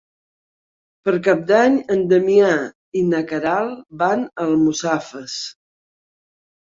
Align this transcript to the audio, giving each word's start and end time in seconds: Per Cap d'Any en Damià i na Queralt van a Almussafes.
Per 1.09 1.13
Cap 1.27 1.43
d'Any 1.51 1.75
en 1.95 2.01
Damià 2.13 2.49
i 3.01 3.05
na 3.11 3.21
Queralt 3.33 3.87
van 4.03 4.25
a 4.29 4.47
Almussafes. 4.49 5.37